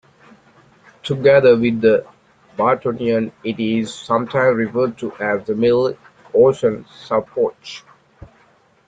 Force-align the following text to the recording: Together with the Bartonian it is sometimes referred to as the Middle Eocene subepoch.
Together 1.03 1.55
with 1.55 1.79
the 1.81 2.03
Bartonian 2.57 3.31
it 3.43 3.59
is 3.59 3.93
sometimes 3.93 4.57
referred 4.57 4.97
to 4.97 5.15
as 5.17 5.45
the 5.45 5.53
Middle 5.53 5.95
Eocene 6.33 6.85
subepoch. 7.05 7.83